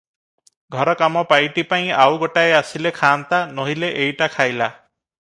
ଘର 0.75 0.95
କାମ 1.01 1.23
ପାଇଟିପାଇଁ 1.33 1.93
ଆଉ 2.05 2.17
ଗୋଟାଏ 2.25 2.57
ଆସିଲେ 2.63 2.95
ଖାଆନ୍ତା, 2.99 3.45
ନୋହିଲେ 3.61 3.95
ଏଇଟା 4.07 4.33
ଖାଇଲା। 4.39 4.75